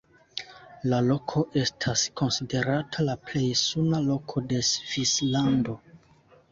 La 0.91 0.99
loko 1.07 1.43
estas 1.63 2.05
konsiderata 2.21 3.07
la 3.11 3.17
plej 3.29 3.45
suna 3.67 4.01
loko 4.11 4.45
de 4.51 4.65
Svislando. 4.75 5.81